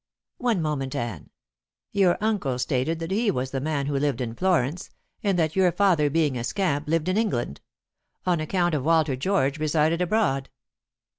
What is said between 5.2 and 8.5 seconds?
and that your father being a scamp lived in England. On